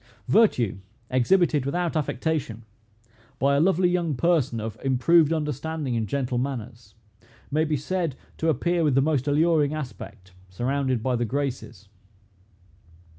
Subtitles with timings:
[0.29, 0.79] Virtue,
[1.11, 2.65] exhibited without affectation,
[3.37, 6.95] by a lovely young person, of improved understanding and gentle manners,
[7.51, 11.87] may be said to appear with the most alluring aspect, surrounded by the Graces.